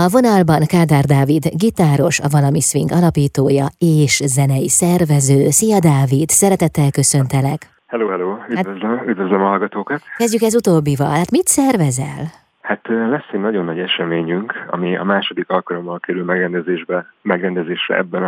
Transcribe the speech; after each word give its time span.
A 0.00 0.08
vonalban 0.08 0.62
Kádár 0.74 1.04
Dávid, 1.14 1.44
gitáros, 1.64 2.16
a 2.26 2.28
Valami 2.36 2.60
Swing 2.60 2.90
alapítója 2.98 3.66
és 3.78 4.12
zenei 4.36 4.68
szervező. 4.68 5.40
Szia 5.58 5.78
Dávid, 5.90 6.28
szeretettel 6.40 6.90
köszöntelek! 7.00 7.60
Hello, 7.86 8.06
hello, 8.08 8.28
üdvözlöm, 8.48 8.96
hát, 8.96 9.06
üdvözlöm 9.06 9.42
a 9.42 9.46
hallgatókat! 9.46 10.00
Kezdjük 10.16 10.42
ez 10.42 10.54
utóbbival, 10.54 11.14
hát 11.20 11.30
mit 11.30 11.48
szervezel? 11.58 12.22
Hát 12.60 12.82
lesz 13.14 13.28
egy 13.32 13.40
nagyon 13.40 13.64
nagy 13.64 13.78
eseményünk, 13.78 14.50
ami 14.70 14.96
a 14.96 15.04
második 15.04 15.50
alkalommal 15.50 15.98
kerül 15.98 16.24
megrendezésbe, 16.24 17.06
megrendezésre 17.22 17.96
ebben 17.96 18.22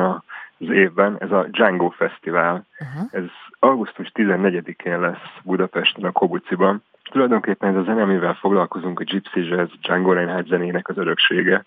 az 0.58 0.68
évben, 0.68 1.16
ez 1.18 1.30
a 1.30 1.46
Django 1.50 1.88
Fesztivál. 1.88 2.66
Uh-huh. 2.80 3.08
Ez 3.10 3.28
augusztus 3.58 4.10
14-én 4.14 5.00
lesz 5.00 5.26
Budapesten, 5.42 6.04
a 6.04 6.12
Kobuciban. 6.12 6.82
Tulajdonképpen 7.10 7.68
ez 7.68 7.76
a 7.76 7.82
zene, 7.82 8.02
amivel 8.02 8.34
foglalkozunk, 8.34 9.00
a 9.00 9.04
Gypsy 9.04 9.48
Jazz, 9.48 9.70
Django 9.80 10.12
Reinhardt 10.12 10.48
zenének 10.48 10.88
az 10.88 10.96
öröksége, 10.96 11.64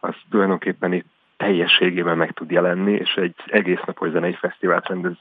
az 0.00 0.14
tulajdonképpen 0.30 0.92
itt 0.92 1.19
teljességében 1.40 2.16
meg 2.16 2.32
tud 2.32 2.50
jelenni, 2.50 2.92
és 2.92 3.14
egy 3.14 3.34
egész 3.46 3.80
napos 3.86 4.10
zenei 4.10 4.34
fesztivált 4.34 4.86
rendez, 4.86 5.12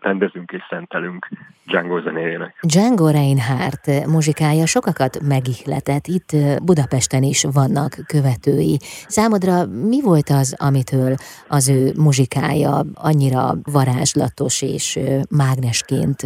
rendezünk 0.00 0.52
és 0.52 0.62
szentelünk 0.68 1.28
Django 1.66 2.00
zenéjének. 2.00 2.58
Django 2.62 3.10
Reinhardt 3.10 3.86
muzsikája 4.06 4.66
sokakat 4.66 5.18
megihletett, 5.28 6.06
itt 6.06 6.30
Budapesten 6.64 7.22
is 7.22 7.44
vannak 7.52 7.92
követői. 8.06 8.76
Számodra 9.06 9.54
mi 9.66 10.00
volt 10.02 10.28
az, 10.28 10.56
amitől 10.68 11.14
az 11.48 11.68
ő 11.68 11.92
muzsikája 11.96 12.74
annyira 12.94 13.42
varázslatos 13.72 14.62
és 14.62 14.98
mágnesként 15.30 16.20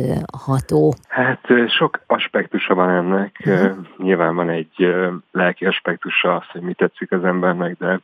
ható? 0.47 0.95
Hát 1.09 1.45
sok 1.79 2.01
aspektusa 2.07 2.75
van 2.75 2.91
ennek. 2.91 3.43
Uh-huh. 3.45 3.77
Nyilván 3.97 4.35
van 4.35 4.51
egy 4.51 4.95
lelki 5.33 5.65
aspektusa, 5.65 6.35
az, 6.35 6.47
hogy 6.53 6.61
mi 6.63 6.73
tetszik 6.75 7.13
az 7.13 7.25
embernek, 7.25 7.77
de 7.79 8.01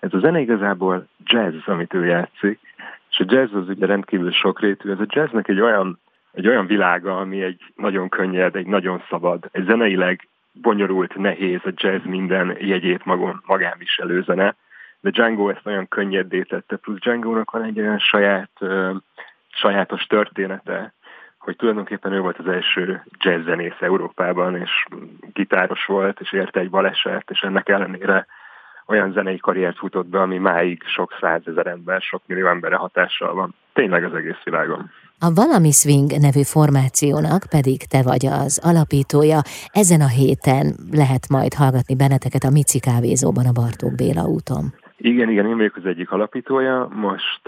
ez 0.00 0.14
a 0.14 0.18
zene 0.18 0.40
igazából 0.40 1.06
jazz, 1.24 1.54
amit 1.64 1.94
ő 1.94 2.04
játszik, 2.04 2.60
és 3.10 3.18
a 3.18 3.24
jazz 3.26 3.54
az 3.54 3.68
ugye 3.68 3.86
rendkívül 3.86 4.32
sokrétű. 4.32 4.90
Ez 4.90 5.00
a 5.00 5.06
jazznek 5.08 5.48
egy 5.48 5.60
olyan, 5.60 5.98
egy 6.32 6.48
olyan 6.48 6.66
világa, 6.66 7.18
ami 7.18 7.42
egy 7.42 7.60
nagyon 7.76 8.08
könnyed, 8.08 8.56
egy 8.56 8.66
nagyon 8.66 9.02
szabad, 9.08 9.48
egy 9.52 9.64
zeneileg 9.64 10.28
bonyolult, 10.52 11.14
nehéz 11.14 11.60
a 11.64 11.72
jazz 11.74 12.04
minden 12.04 12.56
jegyét 12.60 13.04
magon, 13.04 13.42
magán 13.46 13.74
viselő 13.78 14.22
zene, 14.22 14.54
de 15.00 15.10
Django 15.10 15.48
ezt 15.48 15.64
nagyon 15.64 15.88
könnyedé 15.88 16.42
tette, 16.42 16.76
plusz 16.76 16.98
Django-nak 16.98 17.50
van 17.50 17.62
egy 17.62 17.80
olyan 17.80 17.98
saját, 17.98 18.50
uh, 18.60 18.96
sajátos 19.48 20.06
története, 20.06 20.92
hogy 21.38 21.56
tulajdonképpen 21.56 22.12
ő 22.12 22.20
volt 22.20 22.38
az 22.38 22.48
első 22.48 23.02
jazz 23.18 23.44
zenész 23.44 23.80
Európában, 23.80 24.56
és 24.56 24.86
gitáros 25.32 25.84
volt, 25.84 26.20
és 26.20 26.32
érte 26.32 26.60
egy 26.60 26.70
baleset, 26.70 27.30
és 27.30 27.40
ennek 27.40 27.68
ellenére 27.68 28.26
olyan 28.86 29.12
zenei 29.12 29.36
karriert 29.36 29.76
futott 29.76 30.06
be, 30.06 30.20
ami 30.20 30.38
máig 30.38 30.82
sok 30.84 31.12
százezer 31.20 31.66
ember, 31.66 32.00
sok 32.00 32.22
millió 32.26 32.46
emberre 32.46 32.76
hatással 32.76 33.34
van. 33.34 33.54
Tényleg 33.72 34.04
az 34.04 34.14
egész 34.14 34.42
világon. 34.44 34.90
A 35.18 35.32
Valami 35.34 35.70
Swing 35.70 36.10
nevű 36.20 36.42
formációnak 36.42 37.42
pedig 37.50 37.78
te 37.86 38.02
vagy 38.02 38.26
az 38.26 38.60
alapítója. 38.62 39.40
Ezen 39.72 40.00
a 40.00 40.08
héten 40.08 40.66
lehet 40.92 41.28
majd 41.28 41.54
hallgatni 41.54 41.96
benneteket 41.96 42.44
a 42.44 42.50
Mici 42.50 42.80
kávézóban 42.80 43.46
a 43.46 43.52
Bartók 43.52 43.94
Béla 43.94 44.24
úton. 44.24 44.64
Igen, 44.96 45.30
igen, 45.30 45.46
én 45.46 45.56
vagyok 45.56 45.76
az 45.76 45.86
egyik 45.86 46.10
alapítója. 46.10 46.88
Most 46.94 47.42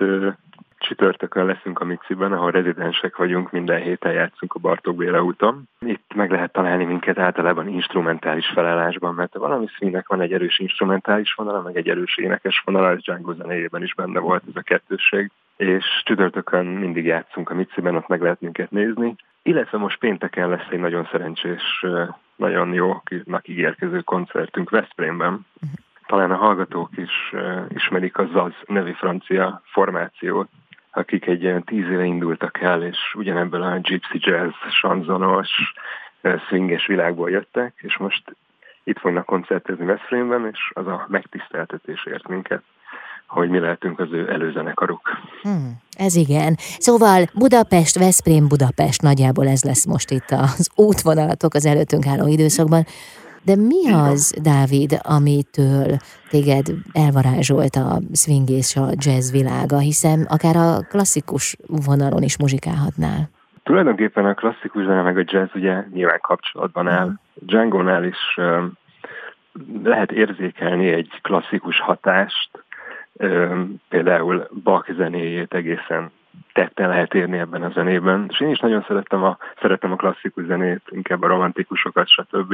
Csütörtökön 0.79 1.47
leszünk 1.47 1.81
a 1.81 1.85
Miciben, 1.85 2.33
ahol 2.33 2.51
rezidensek 2.51 3.17
vagyunk, 3.17 3.51
minden 3.51 3.81
héten 3.81 4.13
játszunk 4.13 4.55
a 4.55 4.59
Bartók 4.59 4.97
Béla 4.97 5.23
úton. 5.23 5.69
Itt 5.81 6.15
meg 6.15 6.31
lehet 6.31 6.53
találni 6.53 6.85
minket 6.85 7.19
általában 7.19 7.69
instrumentális 7.69 8.47
felállásban, 8.47 9.15
mert 9.15 9.35
valami 9.35 9.67
színnek 9.79 10.09
van 10.09 10.21
egy 10.21 10.33
erős 10.33 10.59
instrumentális 10.59 11.33
vonala, 11.33 11.63
meg 11.63 11.77
egy 11.77 11.89
erős 11.89 12.17
énekes 12.17 12.63
vonala, 12.65 12.95
és 12.95 13.03
Django 13.03 13.33
zenéjében 13.33 13.83
is 13.83 13.95
benne 13.95 14.19
volt 14.19 14.43
ez 14.49 14.57
a 14.57 14.63
kettősség. 14.63 15.31
És 15.57 16.03
csütörtökön 16.05 16.67
mindig 16.67 17.05
játszunk 17.05 17.51
a 17.51 17.55
Miciben, 17.55 17.97
ott 17.97 18.09
meg 18.09 18.23
lehet 18.23 18.41
minket 18.41 18.71
nézni. 18.71 19.15
Illetve 19.43 19.79
most 19.79 19.99
pénteken 19.99 20.49
lesz 20.49 20.69
egy 20.71 20.81
nagyon 20.81 21.09
szerencsés, 21.11 21.85
nagyon 22.37 22.73
jó, 22.73 23.03
ígérkező 23.43 24.01
koncertünk 24.01 24.71
Veszprémben. 24.71 25.47
Talán 26.07 26.31
a 26.31 26.37
hallgatók 26.37 26.91
is 26.97 27.35
ismerik 27.69 28.19
a 28.19 28.27
ZAZ 28.33 28.53
nevű 28.67 28.93
francia 28.93 29.63
formációt, 29.65 30.49
akik 30.99 31.27
egy 31.27 31.43
ilyen 31.43 31.65
tíz 31.65 31.85
éve 31.85 32.05
indultak 32.05 32.61
el, 32.61 32.83
és 32.83 32.99
ugyanebből 33.15 33.63
a 33.63 33.77
gypsy 33.77 34.19
jazz, 34.21 34.53
sanzonos, 34.81 35.51
eh, 36.21 36.41
swinges 36.47 36.87
világból 36.87 37.31
jöttek, 37.31 37.73
és 37.77 37.97
most 37.97 38.37
itt 38.85 38.99
fognak 38.99 39.27
koncertezni 39.27 39.85
Veszprémben, 39.85 40.49
és 40.53 40.71
az 40.75 40.87
a 40.87 41.07
megtiszteltetés 41.09 42.07
ért 42.07 42.29
minket, 42.29 42.63
hogy 43.27 43.49
mi 43.49 43.59
lehetünk 43.59 44.01
az 44.01 44.13
ő 44.13 44.31
előzenekaruk. 44.31 45.01
Hmm, 45.43 45.73
ez 45.97 46.17
igen. 46.17 46.55
Szóval 46.59 47.25
Budapest, 47.35 47.99
Veszprém, 47.99 48.49
Budapest, 48.49 49.03
nagyjából 49.03 49.49
ez 49.49 49.65
lesz 49.65 49.87
most 49.87 50.11
itt 50.11 50.31
az 50.31 50.71
útvonalatok 50.75 51.55
az 51.55 51.67
előttünk 51.67 52.07
álló 52.07 52.27
időszakban. 52.27 52.85
De 53.43 53.57
mi 53.57 53.93
az, 53.93 54.35
Dávid, 54.43 54.99
amitől 55.03 55.97
téged 56.31 56.67
elvarázsolt 56.93 57.75
a 57.77 58.01
swing 58.13 58.49
és 58.51 58.77
a 58.77 58.87
jazz 58.97 59.33
világa, 59.33 59.79
hiszen 59.79 60.23
akár 60.23 60.57
a 60.57 60.81
klasszikus 60.89 61.57
vonalon 61.67 62.23
is 62.23 62.39
muzsikálhatnál? 62.39 63.31
Tulajdonképpen 63.63 64.25
a 64.25 64.35
klasszikus 64.35 64.85
zene 64.85 65.03
meg 65.03 65.19
a 65.19 65.25
jazz 65.27 65.49
ugye 65.55 65.85
nyilván 65.93 66.21
kapcsolatban 66.21 66.89
áll. 66.89 67.13
Django-nál 67.35 68.05
is 68.05 68.37
uh, 68.37 68.65
lehet 69.83 70.13
érzékelni 70.13 70.89
egy 70.89 71.11
klasszikus 71.23 71.81
hatást, 71.81 72.51
uh, 73.13 73.59
például 73.89 74.49
Bach 74.63 74.93
zenéjét 74.97 75.55
egészen 75.55 76.11
tetten 76.53 76.89
lehet 76.89 77.15
érni 77.15 77.39
ebben 77.39 77.63
a 77.63 77.71
zenében. 77.71 78.27
És 78.29 78.41
én 78.41 78.49
is 78.49 78.59
nagyon 78.59 78.85
szerettem 78.89 79.23
a, 79.23 79.39
szerettem 79.61 79.93
a 79.93 79.97
klasszikus 79.97 80.45
zenét, 80.45 80.83
inkább 80.89 81.23
a 81.23 81.27
romantikusokat, 81.27 82.09
stb. 82.09 82.53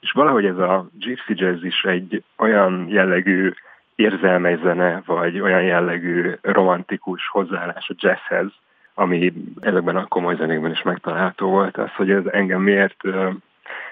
És 0.00 0.12
valahogy 0.12 0.44
ez 0.44 0.58
a 0.58 0.86
gypsy 0.98 1.34
jazz 1.36 1.62
is 1.62 1.82
egy 1.82 2.22
olyan 2.36 2.86
jellegű 2.88 3.52
érzelmes 3.94 4.58
zene, 4.60 5.02
vagy 5.06 5.40
olyan 5.40 5.62
jellegű 5.62 6.32
romantikus 6.42 7.28
hozzáállás 7.28 7.88
a 7.88 7.94
jazzhez, 7.98 8.52
ami 8.94 9.32
ezekben 9.60 9.96
a 9.96 10.06
komoly 10.06 10.36
zenékben 10.36 10.70
is 10.70 10.82
megtalálható 10.82 11.48
volt. 11.48 11.76
Az, 11.76 11.90
hogy 11.96 12.10
ez 12.10 12.24
engem 12.26 12.60
miért 12.60 12.96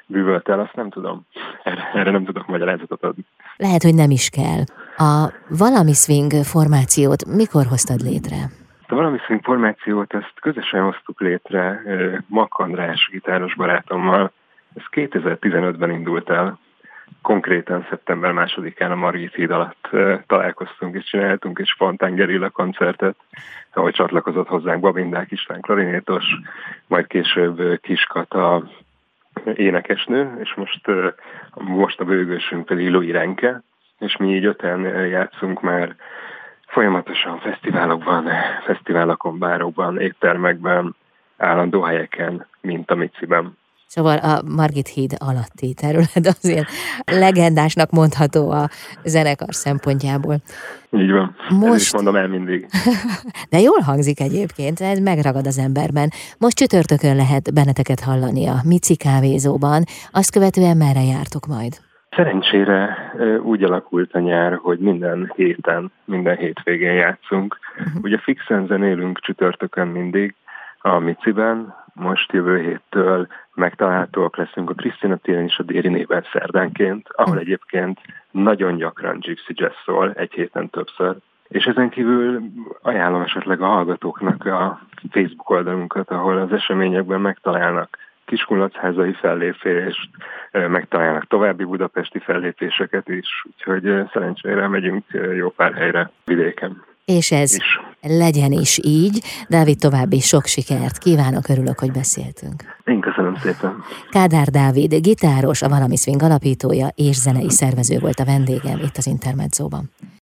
bűvölt 0.06 0.48
el, 0.48 0.60
azt 0.60 0.74
nem 0.74 0.90
tudom. 0.90 1.26
Erre, 1.62 1.90
erre 1.94 2.10
nem 2.10 2.24
tudok 2.24 2.46
magyarázatot 2.46 3.02
adni. 3.02 3.24
Lehet, 3.56 3.82
hogy 3.82 3.94
nem 3.94 4.10
is 4.10 4.28
kell. 4.28 4.62
A 4.96 5.32
valami 5.48 5.92
swing 5.92 6.32
formációt 6.32 7.24
mikor 7.26 7.64
hoztad 7.66 8.00
létre? 8.00 8.36
A 8.90 8.94
valami 8.94 9.18
swing 9.18 9.42
formációt 9.42 10.14
ezt 10.14 10.32
közösen 10.40 10.82
hoztuk 10.82 11.20
létre 11.20 11.82
Mak 12.26 12.54
András 12.54 13.08
gitáros 13.12 13.54
barátommal, 13.54 14.32
ez 14.74 14.82
2015-ben 14.90 15.90
indult 15.90 16.30
el, 16.30 16.58
konkrétan 17.22 17.86
szeptember 17.88 18.32
másodikán 18.32 18.90
a 18.90 18.94
Margit 18.94 19.34
híd 19.34 19.50
alatt 19.50 19.88
találkoztunk 20.26 20.94
és 20.94 21.04
csináltunk 21.04 21.58
egy 21.58 21.66
spontán 21.66 22.14
gerilla 22.14 22.50
koncertet, 22.50 23.16
ahogy 23.72 23.94
csatlakozott 23.94 24.48
hozzánk 24.48 24.80
Babindák 24.80 25.30
István 25.30 25.60
klarinétos, 25.60 26.24
majd 26.86 27.06
később 27.06 27.80
Kiskata 27.80 28.70
énekesnő, 29.54 30.38
és 30.40 30.54
most, 30.54 30.86
most 31.54 32.00
a 32.00 32.04
bőgősünk 32.04 32.66
pedig 32.66 32.90
Louis 32.90 33.12
Renke, 33.12 33.62
és 33.98 34.16
mi 34.16 34.34
így 34.34 34.44
öten 34.44 35.06
játszunk 35.06 35.62
már 35.62 35.96
folyamatosan 36.68 37.38
fesztiválokban, 37.38 38.28
fesztiválokon, 38.66 39.38
bárokban, 39.38 40.00
éttermekben, 40.00 40.96
állandó 41.36 41.80
helyeken, 41.80 42.46
mint 42.60 42.90
a 42.90 42.94
Miciben. 42.94 43.56
Szóval 43.86 44.16
a 44.16 44.42
Margit 44.56 44.88
híd 44.88 45.14
alatti 45.18 45.74
terület 45.74 46.26
azért 46.40 46.68
legendásnak 47.04 47.90
mondható 47.90 48.50
a 48.50 48.68
zenekar 49.04 49.54
szempontjából. 49.54 50.36
Így 50.90 51.10
van. 51.10 51.36
Most... 51.48 51.72
Ezt 51.72 51.80
is 51.80 51.92
mondom 51.92 52.16
el 52.16 52.28
mindig. 52.28 52.66
De 53.50 53.60
jól 53.60 53.80
hangzik 53.80 54.20
egyébként, 54.20 54.80
ez 54.80 54.98
megragad 54.98 55.46
az 55.46 55.58
emberben. 55.58 56.10
Most 56.38 56.56
csütörtökön 56.56 57.16
lehet 57.16 57.54
benneteket 57.54 58.00
hallani 58.00 58.46
a 58.46 58.54
Mici 58.64 58.96
kávézóban, 58.96 59.84
azt 60.10 60.32
követően 60.32 60.76
merre 60.76 61.02
jártok 61.02 61.46
majd? 61.46 61.87
Szerencsére 62.18 63.12
úgy 63.42 63.62
alakult 63.62 64.14
a 64.14 64.18
nyár, 64.18 64.54
hogy 64.54 64.78
minden 64.78 65.32
héten, 65.36 65.92
minden 66.04 66.36
hétvégén 66.36 66.92
játszunk. 66.92 67.58
Uh-huh. 67.78 68.02
Ugye 68.02 68.18
fixen 68.18 68.66
zenélünk 68.66 69.20
csütörtökön 69.20 69.88
mindig 69.88 70.34
a 70.78 70.98
Miciben, 70.98 71.74
most 71.92 72.32
jövő 72.32 72.60
héttől 72.60 73.26
megtalálhatóak 73.54 74.36
leszünk 74.36 74.70
a 74.70 74.74
Krisztina 74.74 75.16
téren 75.16 75.44
és 75.44 75.58
a 75.58 75.62
Déri 75.62 75.88
néven 75.88 76.24
szerdánként, 76.32 77.08
ahol 77.12 77.34
hm. 77.34 77.40
egyébként 77.40 78.00
nagyon 78.30 78.76
gyakran 78.76 79.18
Gypsy 79.20 79.52
Jazz 79.56 79.74
szól, 79.84 80.12
egy 80.12 80.32
héten 80.32 80.70
többször. 80.70 81.16
És 81.48 81.64
ezen 81.64 81.88
kívül 81.88 82.40
ajánlom 82.82 83.22
esetleg 83.22 83.60
a 83.62 83.66
hallgatóknak 83.66 84.44
a 84.46 84.80
Facebook 85.10 85.50
oldalunkat, 85.50 86.10
ahol 86.10 86.38
az 86.38 86.52
eseményekben 86.52 87.20
megtalálnak 87.20 87.98
kiskunlacházai 88.28 89.12
fellépést, 89.12 90.08
megtalálnak 90.52 91.26
további 91.26 91.64
budapesti 91.64 92.18
fellépéseket 92.18 93.08
is, 93.08 93.26
úgyhogy 93.44 94.08
szerencsére 94.12 94.68
megyünk 94.68 95.04
jó 95.36 95.48
pár 95.50 95.74
helyre 95.74 96.10
vidéken. 96.24 96.82
És 97.04 97.30
ez 97.30 97.54
is. 97.54 97.80
legyen 98.00 98.52
is 98.52 98.78
így. 98.82 99.22
Dávid, 99.48 99.78
további 99.78 100.20
sok 100.20 100.44
sikert 100.44 100.98
kívánok, 100.98 101.48
örülök, 101.48 101.78
hogy 101.78 101.92
beszéltünk. 101.92 102.62
Én 102.84 103.00
köszönöm 103.00 103.34
szépen. 103.34 103.84
Kádár 104.10 104.46
Dávid, 104.46 104.94
gitáros, 104.94 105.62
a 105.62 105.68
Valami 105.68 105.96
Swing 105.96 106.22
alapítója 106.22 106.88
és 106.94 107.16
zenei 107.16 107.50
szervező 107.50 107.98
volt 107.98 108.18
a 108.18 108.24
vendégem 108.24 108.78
itt 108.78 108.96
az 108.96 109.06
Intermedzóban. 109.06 109.90